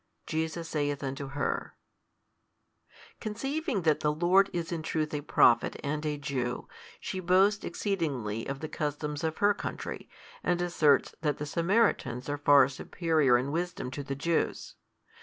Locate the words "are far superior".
12.29-13.37